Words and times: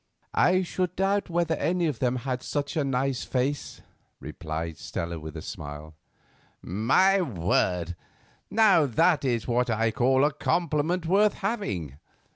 "I 0.33 0.63
should 0.63 0.95
doubt 0.95 1.29
whether 1.29 1.53
any 1.57 1.85
of 1.85 1.99
them 1.99 2.15
had 2.15 2.41
such 2.41 2.75
a 2.75 2.83
nice 2.83 3.23
face," 3.23 3.81
replied 4.19 4.79
Stella 4.79 5.19
with 5.19 5.37
a 5.37 5.43
smile. 5.43 5.93
"My 6.63 7.21
word! 7.21 7.95
Now, 8.49 8.87
that 8.87 9.23
is 9.23 9.47
what 9.47 9.69
I 9.69 9.91
call 9.91 10.25
a 10.25 10.33
compliment 10.33 11.05
worth 11.05 11.35
having. 11.35 11.99